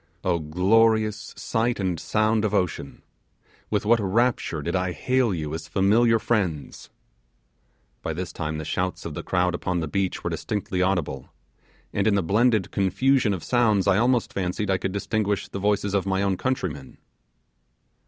Oh 0.23 0.39
glorious 0.39 1.31
sight 1.37 1.79
and 1.79 1.99
sound 1.99 2.43
of 2.43 2.55
ocean! 2.55 3.03
with 3.69 3.85
what 3.85 3.99
rapture 3.99 4.63
did 4.63 4.75
I 4.75 4.93
hail 4.93 5.31
you 5.31 5.53
as 5.53 5.67
familiar 5.67 6.17
friends! 6.17 6.89
By 8.01 8.13
this 8.13 8.33
time 8.33 8.57
the 8.57 8.65
shouts 8.65 9.05
of 9.05 9.13
the 9.13 9.21
crowd 9.21 9.53
upon 9.53 9.79
the 9.79 9.87
beach 9.87 10.23
were 10.23 10.31
distinctly 10.31 10.81
audible, 10.81 11.29
and 11.93 12.07
in 12.07 12.15
the 12.15 12.23
blended 12.23 12.71
confusion 12.71 13.31
of 13.31 13.43
sounds 13.43 13.85
I 13.85 13.99
almost 13.99 14.33
fancied 14.33 14.71
I 14.71 14.79
could 14.79 14.91
distinguish 14.91 15.47
the 15.49 15.59
voices 15.59 15.93
of 15.93 16.07
my 16.07 16.23
own 16.23 16.35
countrymen. 16.35 16.97